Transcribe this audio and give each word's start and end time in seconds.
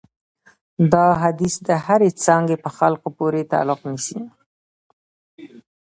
دا 0.93 1.05
حدیث 1.23 1.55
د 1.67 1.69
هرې 1.85 2.09
څانګې 2.23 2.57
په 2.63 2.69
خلکو 2.77 3.07
پورې 3.17 3.41
تعلق 3.51 3.79
نیسي. 3.89 4.19